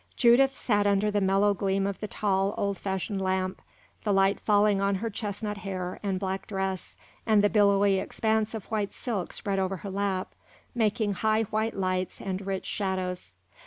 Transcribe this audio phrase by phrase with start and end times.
[0.17, 3.61] Judith sat under the mellow gleam of the tall, old fashioned lamp,
[4.03, 8.65] the light falling on her chestnut hair and black dress and the billowy expanse of
[8.71, 10.33] white silk spread over her lap,
[10.73, 13.35] making high white lights and rich shadows.